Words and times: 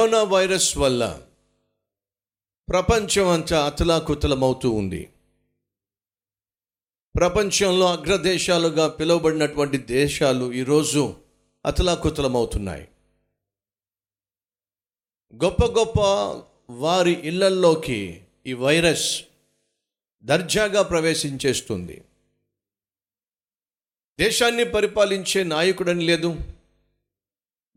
Corona 0.00 0.22
virus 0.22 0.78
వల్ల 0.78 1.22
ప్రపంచం 2.68 3.28
అంతా 3.28 3.66
అతలాకుతలమవుతూ 3.66 4.70
ఉంది. 4.70 5.12
ప్రపంచంలో 7.16 7.92
అగ్రదేశాలుగా 7.92 8.88
పిలువబడినటువంటి 8.88 9.78
దేశాలు 9.78 10.52
ఈరోజు 10.52 11.16
అతలాకుతలమవుతున్నాయి. 11.66 12.88
గొప్ప 15.34 15.64
గొప్ప 15.64 16.00
వారి 16.70 17.12
ఇళ్ళల్లోకి 17.12 18.24
ఈ 18.46 18.52
వైరస్ 18.52 19.24
దర్జాగా 20.22 20.82
ప్రవేశించేస్తుంది. 20.82 22.04
దేశాన్ని 24.20 24.64
పరిపాలించే 24.64 25.44
నాయకుడని 25.44 26.04
లేదు. 26.04 26.40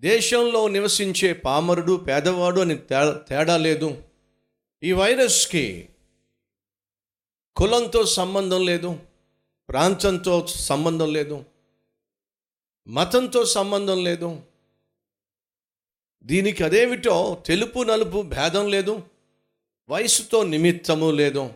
దేశంలో 0.04 0.68
నివసించే 0.68 1.34
పామరుడు 1.34 1.98
పేదవాడు 1.98 2.62
అని 2.62 2.78
తే- 2.78 3.18
తేడా 3.18 3.58
లేదు. 3.58 4.04
ఈ 4.84 4.92
వైరస్కి 4.92 5.90
కులంతో 7.56 8.06
సంబంధం 8.06 8.66
లేదు 8.66 9.00
ప్రాంతంతో 9.70 10.48
సంబంధం 10.48 11.14
లేదు 11.14 11.46
మతంతో 12.88 13.46
సంబంధం 13.46 14.04
లేదు. 14.04 14.42
దీనికి 16.24 16.64
అదేమిటో 16.64 17.44
తెలుపు 17.46 17.84
నలుపు 17.84 18.22
భేదం 18.22 18.68
లేదు 18.68 19.04
వయసుతో 19.90 20.44
నిమిత్తము 20.44 21.12
లేదు. 21.12 21.50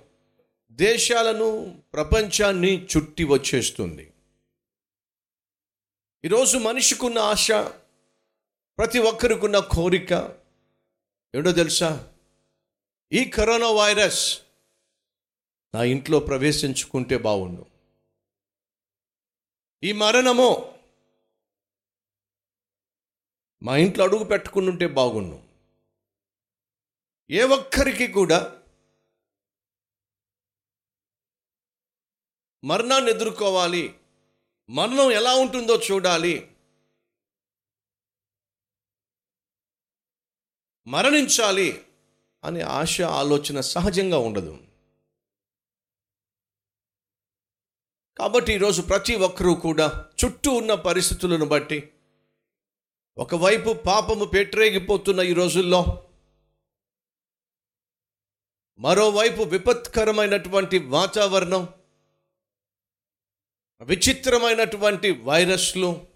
దేశాలను 0.72 1.82
ప్రపంచాన్ని 1.94 2.86
చుట్టి 2.86 3.24
వచ్చేస్తుంది. 3.24 4.12
ఈరోజు 6.26 6.58
మనిషికున్న 6.58 7.20
ఆశ 7.20 7.52
ప్రతి 8.78 9.00
ఒక్కరికున్న 9.00 9.60
కోరిక. 9.60 10.14
ఏంటో 11.36 11.52
తెలుసా? 11.52 12.14
ఈ 13.12 13.30
కరోనా 13.30 13.72
వైరస్ 13.72 14.42
నా 15.76 15.84
ఇంట్లో 15.84 16.20
ప్రవేశించుకుంటే 16.20 17.18
బాగుండు. 17.18 17.66
ఈ 19.84 19.92
మరణము 19.92 20.80
మా 23.64 23.78
ఇంట్లో 23.78 24.04
అడుగు 24.04 24.24
పెట్టుకుని 24.24 24.70
ఉంటే 24.70 24.88
బాగుండు. 24.88 25.44
ఏ 27.32 27.44
ఒక్కరికి 27.44 28.08
కూడా 28.08 28.64
మరణాన్ని 32.64 33.12
ఎదుర్కోవాలి 33.12 34.00
మరణం 34.70 35.12
ఎలా 35.12 35.36
ఉంటుందో 35.36 35.80
చూడాలి 35.92 36.57
మరణించాలి 40.88 41.86
అనే 42.44 42.62
ఆశ 42.62 43.02
ఆలోచన 43.02 43.60
సహజంగా 43.60 44.18
ఉండదు. 44.18 44.60
కాబట్టి 48.18 48.54
ఈరోజు 48.54 48.82
ప్రతి 48.82 49.16
ఒక్కరూ 49.16 49.56
కూడా 49.56 50.10
చుట్టూ 50.26 50.52
ఉన్న 50.52 50.74
పరిస్థితులను 50.74 51.46
బట్టి 51.46 51.94
ఒకవైపు 53.18 53.74
పాపము 53.74 54.26
పెట్టరేగిపోతున్న 54.26 55.20
ఈ 55.20 55.34
రోజుల్లో 55.34 56.04
మరోవైపు 58.80 59.44
విపత్కరమైనటువంటి 59.44 60.80
వాతావరణం 60.80 61.68
విచిత్రమైనటువంటి 63.82 65.12
వైరస్లు 65.12 66.08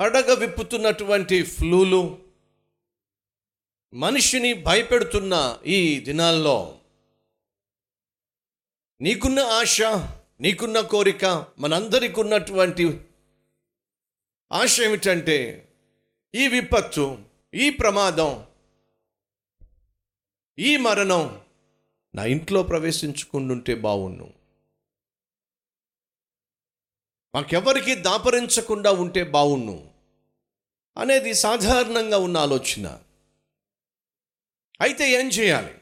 పడగ 0.00 0.34
విప్పుతున్నటువంటి 0.34 1.42
ఫ్లూలు 1.42 2.21
మనిషిని 3.94 4.54
భయపెడుతున్న 4.54 5.58
ఈ 5.66 6.00
దినాల్లో 6.00 6.80
నీకున్న 9.00 9.38
ఆశ 9.40 9.82
నీకున్న 10.40 10.80
కోరిక 10.80 11.24
మనందరికి 11.58 12.20
ఉన్నటువంటి 12.20 13.00
ఆశ 14.52 14.80
ఏమిటంటే 14.80 15.68
ఈ 16.34 16.46
విపత్తు 16.46 17.24
ఈ 17.54 17.70
ప్రమాదం 17.70 18.46
ఈ 20.58 20.76
మరణం 20.76 21.40
నా 22.14 22.24
ఇంట్లో 22.24 22.62
ప్రవేశించుకుంటుంటే 22.62 23.74
బాగుండు 23.74 24.26
మాకెవరికి 27.34 27.94
దాపరించకుండా 27.94 28.90
ఉంటే 28.90 29.24
బాగుండు 29.24 29.82
అనేది 30.96 31.34
సాధారణంగా 31.34 32.18
ఉన్న 32.18 32.36
ఆలోచన. 32.36 33.00
అయితే 34.82 35.10
ఏం 35.10 35.28
చేయాలి? 35.28 35.74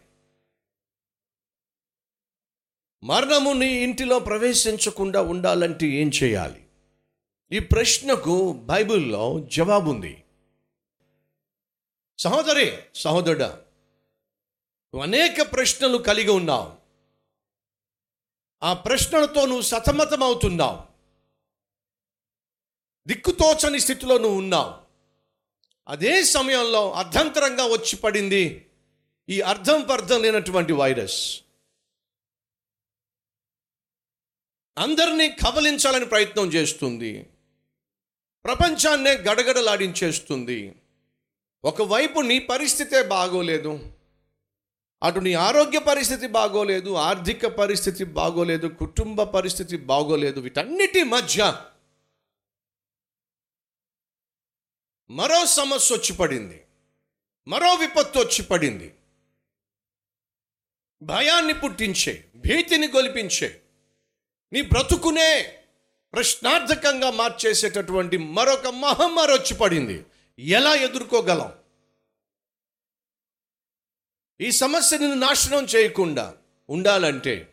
మరణము 3.03 3.53
నీ 3.53 3.66
ఇంటిలో 3.66 4.19
ప్రవేశించకుండా 4.19 5.22
ఉండాలంటే 5.22 5.87
ఏం 5.87 6.11
చేయాలి? 6.22 6.66
ఈ 7.53 7.59
ప్రశ్నకు 7.59 8.53
బైబిల్లో 8.53 9.41
జవాబుంది. 9.41 10.25
సహోదరి 12.19 12.78
సహోదరుడా 12.94 13.62
అనేక 15.03 15.53
ప్రశ్నలు 15.53 15.99
కలిగి 15.99 16.31
ఉన్నావు. 16.31 16.72
ఆ 18.62 18.72
ప్రశ్నలతో 18.72 19.47
నువ్వు 19.47 19.62
సతమతమవుతున్నావు. 19.62 20.78
దిక్కుతోచని 23.06 23.81
స్థితిలో 23.81 24.19
నువ్వు 24.19 24.39
ఉన్నావు. 24.39 24.75
అదే 25.89 26.25
సమయంలో 26.25 26.93
అర్ధంతరంగా 26.93 27.65
వచ్చి 27.65 27.97
పడింది 27.97 28.70
ఈ 29.31 29.41
అర్థం 29.41 29.87
పర్థం 29.91 30.23
లేనటువంటి 30.23 30.73
వైరస్. 30.73 31.43
అందరినీ 34.79 35.29
కబలించాలని 35.29 36.07
ప్రయత్నం 36.07 36.47
చేస్తుంది. 36.47 37.27
ప్రపంచాన్నే 38.45 39.13
గడగడలాడించేస్తుంది. 39.13 40.75
ఒకవైపు 41.65 42.21
నీ 42.21 42.39
పరిస్థితే 42.39 43.03
బాగోలేదు. 43.03 43.93
అటు 45.03 45.19
నీ 45.19 45.33
ఆరోగ్య 45.33 45.79
పరిస్థితి 45.79 46.27
బాగోలేదు 46.27 46.95
ఆర్థిక 46.95 47.47
పరిస్థితి 47.47 48.05
బాగోలేదు 48.05 48.67
కుటుంబ 48.67 49.23
పరిస్థితి 49.23 49.77
బాగోలేదు 49.77 50.41
వీటన్నిటి 50.41 51.03
మధ్య 51.03 51.65
మరో 55.11 55.47
సమస్య 55.47 55.95
వచ్చి 55.95 56.13
పడింది. 56.13 56.65
మరో 57.49 57.75
విపత్తు 57.75 58.19
వచ్చి 58.19 58.43
పడింది. 58.43 58.95
భయాన్ని 61.03 61.55
పుట్టించే 61.55 62.25
భీతిని 62.37 62.88
గొలిపించే 62.88 63.61
నీ 64.53 64.62
బ్రతుకునే 64.62 65.56
ప్రశ్నార్థకంగా 66.12 67.11
మార్చేసేటటువంటి 67.11 68.16
మరొక 68.16 68.66
మహమ్మారి 68.66 69.33
వచ్చి 69.33 69.55
పడింది. 69.55 70.05
ఎలా 70.39 70.75
ఎదుర్కోగలం? 70.75 71.53
ఈ 74.41 74.50
సమస్యని 74.50 75.16
నాశనం 75.16 75.65
చేయకుండా 75.65 76.37
ఉండాలంటే 76.69 77.49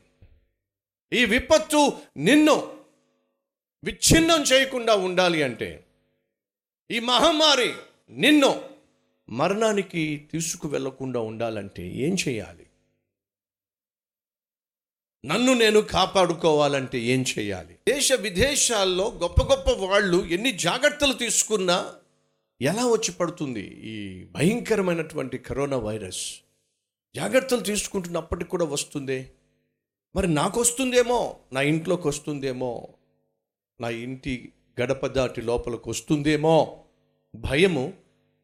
ఈ 1.13 1.25
విపత్తు 1.25 1.97
నిన్ను 2.17 2.85
విచ్ఛిన్నం 3.83 4.41
చేయకుండా 4.41 4.95
ఉండాలి 4.95 5.43
అంటే 5.43 5.85
ఈ 6.91 6.99
మహమ్మారి 6.99 7.73
నిన్ను 8.09 8.69
మరణానికి 9.29 10.29
తీసుకువెళ్ళకుండా 10.31 11.19
ఉండాలంటే 11.19 11.87
ఏం 11.87 12.15
చేయాలి? 12.27 12.66
నన్ను 15.27 15.53
నేను 15.53 15.81
కాపాడుకోవాలంటే 15.81 16.99
ఏం 16.99 17.25
చేయాలి? 17.39 17.75
దేశ 17.87 18.13
విదేశాల్లో 18.13 19.09
గొప్ప 19.09 19.41
గొప్ప 19.41 19.85
వాళ్ళు 19.85 20.25
ఎన్ని 20.25 20.51
జాగ్రత్తలు 20.51 21.13
తీసుకున్నా 21.13 21.93
ఎలా 22.61 22.85
వచ్చి 22.85 23.11
పడుతుంది 23.11 23.61
ఈ 23.61 24.23
భయంకరమైనటువంటి 24.23 25.37
కరోనా 25.37 25.77
వైరస్? 25.77 26.39
జాగ్రత్తలు 27.15 27.59
తీసుకుంటున్నప్పటికి 27.59 28.49
కూడా 28.49 28.65
వస్తుందే? 28.65 29.29
మరి 30.15 30.27
నాకు 30.27 30.61
వస్తుందేమో 30.61 31.35
నా 31.53 31.61
ఇంట్లోకి 31.61 32.07
వస్తుందేమో? 32.07 32.87
నా 33.81 33.89
ఇంటి 33.89 34.51
గడప 34.81 35.07
దాటి 35.07 35.41
లోపలికి 35.41 35.89
వస్తుందేమో? 35.89 36.83
భయము 37.35 37.93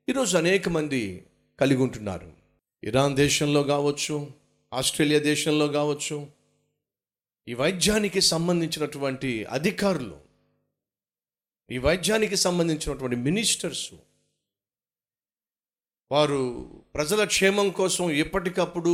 ఈరోజు 0.10 0.38
అనేక 0.38 0.70
మంది 0.70 1.24
కలిగి 1.60 1.82
ఉంటున్నారు. 1.82 2.32
ఇరాన్ 2.84 3.16
దేశంలో 3.16 3.64
కావచ్చు 3.64 4.28
ఆస్ట్రేలియా 4.74 5.20
దేశంలో 5.20 5.68
కావచ్చు 5.68 6.28
ఈ 7.48 7.54
వైద్యానికి 7.54 8.22
సంబంధించినటువంటి 8.22 9.46
అధికారులు 9.46 10.22
ఈ 11.70 11.78
వైద్యానికి 11.78 12.36
సంబంధించినటువంటి 12.36 13.16
మినిస్టర్స్ 13.16 13.94
వారు 16.12 16.40
ప్రజల 16.96 17.24
క్షేమం 17.24 17.70
కోసం 17.70 18.12
ఎప్పటికప్పుడు 18.12 18.94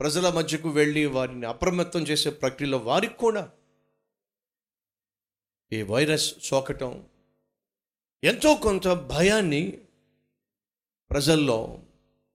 ప్రజల 0.00 0.30
మధ్యకు 0.30 0.68
వెళ్ళి 0.68 1.06
వారిని 1.06 1.46
అప్రమత్తం 1.46 2.02
చేసే 2.02 2.30
ప్రక్రియలో 2.30 2.78
వారికి 2.78 3.14
కూడా 3.14 3.50
ఈ 5.72 5.82
వైరస్ 5.82 6.34
సోకటం 6.42 7.08
ఎంతో 8.24 8.54
కొంత 8.54 8.88
భయాన్ని 8.88 9.78
ప్రజల్లో 11.10 11.78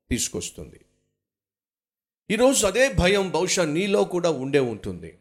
తీసుకొస్తుంది. 0.10 0.86
ఈరోజు 2.30 2.68
అదే 2.68 2.94
భయం 2.94 3.30
బహుశా 3.30 3.66
నీలో 3.66 4.04
కూడా 4.04 4.32
ఉండే 4.32 4.60
ఉంటుంది. 4.60 5.18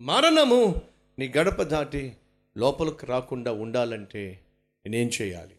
మరణము 0.00 0.82
నీ 1.18 1.32
గడప 1.38 1.62
దాటి 1.62 2.16
లోపలికి 2.56 3.06
రాకుండా 3.06 3.52
ఉండాలంటే 3.52 4.40
నేనేం 4.86 5.10
చేయాలి? 5.22 5.54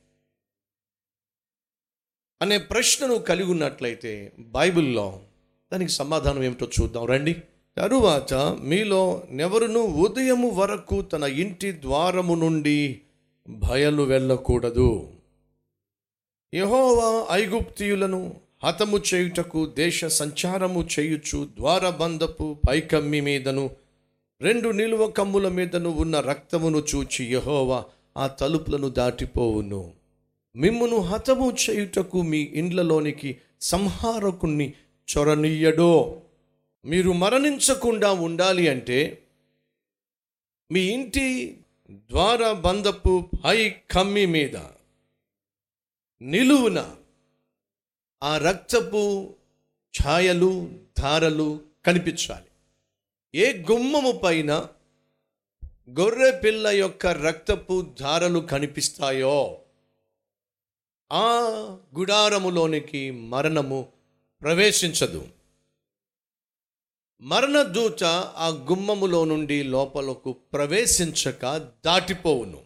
అనే 2.42 2.58
ప్రశ్నను 2.58 3.16
కలిగి 3.16 3.52
ఉన్నట్లయితే 3.52 4.34
బైబిల్లో 4.40 5.22
దానికి 5.74 5.92
సమాధానం 5.92 6.44
ఏమిటో 6.44 6.68
చూద్దాం. 6.82 7.06
రండి. 7.06 7.36
తరువాత 7.78 8.34
మీలో 8.62 9.24
నెవరును 9.32 9.80
ఉదయము 9.80 10.50
వరకు 10.50 11.02
తన 11.02 11.24
ఇంటి 11.24 11.72
ద్వారము 11.72 12.36
నుండి 12.36 13.02
భయలు 13.50 14.02
వెళ్ళకూడదు. 14.02 15.14
యహోవా 16.54 17.28
ఐగుప్తియులను 17.36 18.36
హతము 18.64 18.98
చేయుటకు 19.14 19.66
దేశ 19.66 20.06
సంచారము 20.06 20.88
చేయుచు 21.00 21.50
ద్వారబంధపు 21.60 22.58
పైకమ్మి 22.70 23.22
మీదను 23.22 23.85
రెండు 24.42 24.70
నిలువ 24.70 25.08
కమ్ముల 25.08 25.48
మీదను 25.48 25.90
ఉన్న 25.90 26.20
రక్తమును 26.20 26.78
చూచి 26.78 27.26
యహోవా 27.26 27.86
ఆ 28.18 28.28
తలుపులను 28.28 28.90
దాటిపోవును. 28.90 29.94
మిమ్మును 30.56 30.98
హతము 30.98 31.52
చేయుటకు 31.52 32.22
మీ 32.22 32.38
ఇండ్లలోనికి 32.38 33.38
సంహారకుణ్ణి 33.62 34.74
చొరనీయడో 35.08 36.22
మీరు 36.86 37.12
మరణించకుండా 37.12 38.12
ఉండాలి 38.12 38.68
అంటే 38.68 39.22
మీ 40.72 40.82
ఇంటి 40.82 41.58
ద్వార 41.92 42.52
బంధపు 42.52 43.30
పై 43.46 43.70
కమ్మి 43.70 44.26
మీద 44.26 44.58
నిలువున 46.22 46.96
ఆ 48.24 48.38
రక్తపు 48.38 49.34
ఛాయలు 49.94 50.72
ధారలు 50.98 51.62
కనిపించాలి. 51.86 52.55
ఏ 53.36 53.64
గుమ్మము 53.72 54.12
పైన 54.12 54.68
గొర్రె 55.90 56.40
పిల్ల 56.40 56.68
యొక్క 56.68 57.06
రక్తపు 57.06 57.94
ధారలు 58.00 58.40
కనిపిస్తాయో 58.40 59.62
ఆ 61.14 61.44
గుడారములోనికి 61.98 63.12
మరణము 63.12 63.88
ప్రవేశించదు. 64.42 65.28
మరణదూత 67.22 68.04
ఆ 68.36 68.48
గుమ్మములో 68.48 69.26
నుండి 69.26 69.64
లోపలకు 69.64 70.34
ప్రవేశించక 70.34 71.72
దాటిపోవును. 71.86 72.62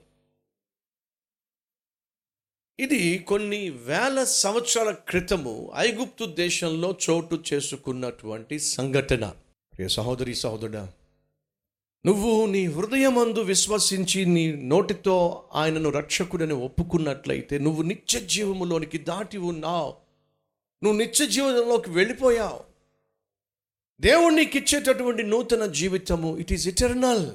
ఇది 2.79 3.19
కొన్ని 3.19 3.69
వేల 3.69 4.23
సంవత్సరాల 4.23 4.91
క్రితము 4.91 5.71
ఐగుప్తు 5.75 6.25
దేశంలో 6.25 6.95
చోటు 7.09 7.43
చేసుకున్నటువంటి 7.53 8.59
సంఘటన. 8.59 9.35
ప్రియ 9.79 9.89
సహోదరి 9.89 10.35
సహోదరుడా 10.35 10.93
నువ్వు 12.05 12.45
నీ 12.45 12.65
హృదయమందు 12.65 13.39
విశ్వసించి 13.39 14.25
నీ 14.25 14.51
నోటితో 14.51 15.49
ఆయనను 15.53 15.89
రక్షకుడని 15.89 16.53
ఒప్పుకున్నట్లయితే 16.53 17.57
నువ్వు 17.57 17.81
నిత్య 17.83 18.19
జీవములోనికి 18.19 18.97
దాటి 18.97 19.37
ఉన్నావు. 19.37 19.93
నువ్వు 20.83 20.99
నిత్య 20.99 21.27
జీవనంలోకి 21.27 21.89
వెళ్ళిపోయావు. 21.89 22.59
దేవుడు 24.01 24.33
నీకు 24.33 24.57
ఇచ్చేటటువంటి 24.57 25.23
నూతన 25.23 25.65
జీవితము 25.65 26.37
ఇట్ 26.37 26.53
ఈస్ 26.53 26.67
ఇటర్నల్ 26.67 27.31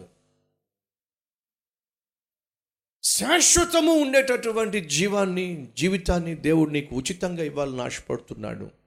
శాశ్వతము 3.02 3.92
ఉండేటటువంటి 3.92 4.80
జీవాన్ని 4.80 5.68
జీవితాన్ని 5.76 6.34
దేవుడు 6.34 6.70
నీకు 6.70 6.96
ఉచితంగా 6.96 7.44
ఇవ్వాలని 7.44 7.82
ఆశపడుతున్నాడు. 7.82 8.83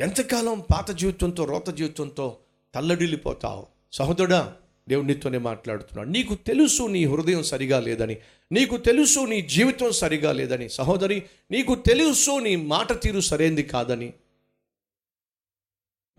ఎంతకాలం 0.00 0.60
పాత 0.60 0.90
జీవితంతో 0.90 1.44
రోత 1.44 1.70
జీవితంతో 1.70 2.38
తల్లడిల్లిపోతావు? 2.74 3.66
సహోదరుడా 3.92 4.54
దేవుడు 4.88 5.06
నీతోనే 5.06 5.38
మాట్లాడుతున్నాడు. 5.38 6.08
నీకు 6.08 6.34
తెలుసు 6.34 6.82
నీ 6.82 7.04
హృదయం 7.04 7.42
సరిగా 7.42 7.80
లేదని 7.80 8.16
నీకు 8.52 8.76
తెలుసు 8.76 9.20
నీ 9.20 9.42
జీవితం 9.42 9.92
సరిగా 9.92 10.32
లేదని. 10.32 10.68
సహోదరి 10.68 11.22
నీకు 11.50 11.74
తెలుసు 11.74 12.38
నీ 12.38 12.56
మాట 12.56 13.02
తీరు 13.02 13.20
సరైంది 13.20 13.62
కాదని 13.62 14.12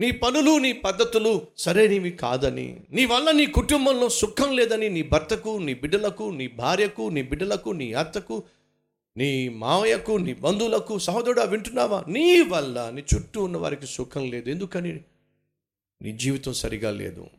నీ 0.00 0.10
పనులు 0.10 0.58
నీ 0.58 0.72
పద్ధతులు 0.72 1.46
సరైనవి 1.58 2.10
కాదని 2.10 2.80
నీ 2.90 3.04
వల్ల 3.04 3.30
నీ 3.30 3.46
కుటుంబంలో 3.46 4.08
సుఖం 4.08 4.56
లేదని 4.56 4.88
నీ 4.88 5.02
భర్తకు 5.02 5.58
నీ 5.58 5.74
బిడ్డలకు 5.74 6.24
నీ 6.24 6.48
భార్యకు 6.48 7.08
నీ 7.08 7.22
బిడ్డలకు 7.22 7.70
నీ 7.70 7.92
అత్తకు 7.92 8.42
నీ 9.18 9.48
మావయ్యకు 9.48 10.12
నీ 10.12 10.34
బంధువులకు 10.34 10.98
సహోదరుడా 10.98 11.44
వింటున్నావా? 11.44 12.04
నీ 12.08 12.40
వల్ల 12.40 12.90
నీ 12.90 13.04
చుట్టూ 13.14 13.44
ఉన్న 13.44 13.56
వారికి 13.56 13.86
సుఖం 13.86 14.30
లేదు. 14.30 14.50
ఎందుకని? 14.50 15.04
నీ 16.02 16.16
జీవితం 16.16 16.52
సరిగా 16.52 16.90
లేదు. 16.90 17.30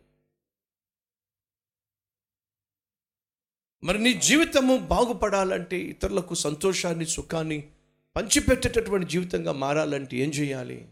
మరి 3.83 4.03
నీ 4.03 4.13
జీవితము 4.13 4.77
బాగుపడాలంటే 4.77 5.77
ఇతరులకు 5.77 6.35
సంతోషాన్ని 6.35 7.05
సుఖాన్ని 7.05 7.67
పంచిపెట్టేటటువంటి 8.15 9.07
జీవితంగా 9.07 9.51
మారాలంటే 9.51 10.17
ఏం 10.17 10.29
చేయాలి? 10.29 10.87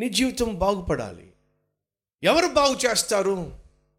నీ 0.00 0.08
జీవితం 0.08 0.58
బాగుపడాలి. 0.58 1.32
ఎవరు 2.22 2.46
బాగు 2.46 2.76
చేస్తారు? 2.86 3.58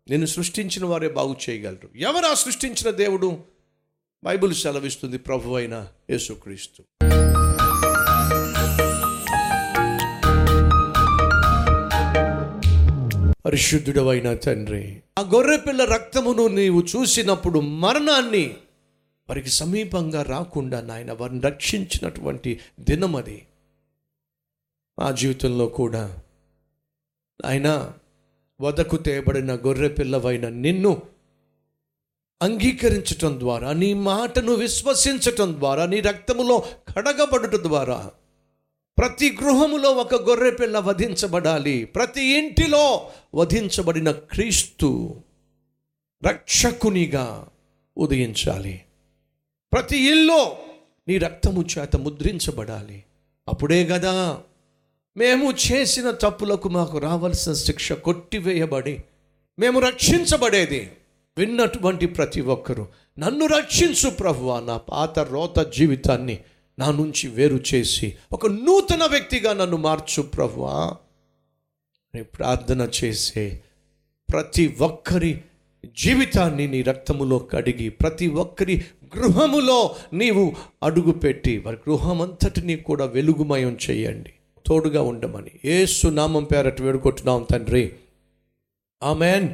నేను 0.09 0.25
సృష్టించిన 0.25 0.85
వారే 0.85 1.09
బాగు 1.09 1.35
చేయగలరు. 1.50 1.89
ఎవరు 1.95 2.25
ఆ 2.25 2.33
సృష్టించిన 2.33 2.95
దేవుడు? 2.95 3.56
బైబిల్ 4.24 4.54
సెలవిస్తుంది 4.54 5.18
ప్రభు 5.18 5.56
అయిన 5.56 5.75
యేసుక్రీస్తు. 6.10 6.81
పరిశుద్ధుడవైన 13.46 14.30
తండ్రి 14.36 14.81
ఆ 15.19 15.22
గొర్రె 15.34 15.58
పిల్ల 15.58 15.81
రక్తమును 15.86 16.48
నీవు 16.48 16.80
చూసినప్పుడు 16.81 17.60
మరణాన్ని 17.60 18.46
వారికి 19.30 19.50
సమీపంగా 19.50 20.22
రాకుండా 20.24 20.81
నాయన 20.81 21.12
వారిని 21.12 21.42
రక్షించినటువంటి 21.42 22.52
దినం 22.80 23.16
అది 23.16 23.38
మా 24.97 25.12
జీవితంలో 25.12 25.68
కూడా 25.68 26.04
ఆయన 27.40 27.69
వదకు 28.59 28.97
తేబడిన 28.97 29.54
గొర్రె 29.56 29.88
పిల్లవైన 29.88 30.50
నిన్ను 30.50 30.92
అంగీకరించటం 32.41 33.39
ద్వారా 33.39 33.73
నీ 33.73 33.94
మాటను 33.94 34.53
విశ్వసించటం 34.53 35.56
ద్వారా 35.59 35.85
నీ 35.85 35.99
రక్తములో 35.99 36.63
కడగబడుట 36.95 37.56
ద్వారా 37.56 38.11
ప్రతి 38.97 39.37
గృహములో 39.44 39.91
ఒక 39.91 40.15
గొర్రె 40.15 40.51
పిల్ల 40.51 40.79
వధించబడాలి. 40.79 41.85
ప్రతి 41.85 42.23
ఇంటిలో 42.23 43.09
వధించబడిన 43.35 44.11
క్రీస్తు 44.11 45.15
రక్షకునిగా 46.27 47.47
ఉదయించాలి. 47.97 48.81
ప్రతి 49.73 49.97
ఇల్లో 49.97 50.57
నీ 51.07 51.17
రక్తము 51.17 51.65
చేత 51.77 51.95
ముద్రించబడాలి. 51.95 53.03
అప్పుడే 53.47 53.85
కదా 53.85 54.41
మేము 55.17 55.53
చేసిన 55.71 56.11
తప్పులకు 56.11 56.69
మాకు 56.69 56.97
రావాల్సిన 56.97 57.53
శిక్ష 57.53 57.91
కొట్టివేయబడి 57.91 59.03
మేము 59.59 59.79
రక్షించబడేది. 59.79 60.91
విన్నటువంటి 61.37 62.06
ప్రతి 62.06 62.41
ఒక్కరూ 62.41 62.87
నన్ను 63.19 63.45
రక్షించు 63.45 64.09
ప్రభువా 64.09 64.59
నా 64.59 64.77
పాత 64.77 65.19
రోత 65.19 65.59
జీవితాన్ని 65.59 66.39
నా 66.79 66.91
నుంచి 66.91 67.27
వేరు 67.27 67.59
చేసి 67.73 68.15
ఒక 68.31 68.47
నూతన 68.47 69.06
వ్యక్తిగా 69.06 69.53
నన్ను 69.53 69.77
మార్చు 69.77 70.23
ప్రభువా. 70.23 70.95
ప్రార్థన 72.21 72.89
చేసే 73.03 73.61
ప్రతి 74.31 74.75
ఒక్కరి 74.79 75.41
జీవితాన్ని 75.97 76.67
నీ 76.67 76.81
రక్తములో 76.81 77.39
కడిగి 77.39 77.89
ప్రతి 77.89 78.27
ఒక్కరి 78.27 78.85
గృహములో 79.17 79.95
నీవు 80.13 80.56
అడుగుపెట్టి 80.83 81.57
వారి 81.57 81.77
గృహమంతటిని 81.89 82.75
కూడా 82.75 83.06
వెలుగుమయం 83.06 83.77
చేయండి. 83.89 84.33
తోడుగా 84.67 85.01
ఉండమని. 85.01 85.51
ఏసు 85.65 86.07
నామం 86.07 86.44
పేరటి 86.44 86.83
వేడుకుంటున్నాం 86.83 87.45
తండ్రి. 87.51 87.94
ఆమెన్. 89.03 89.49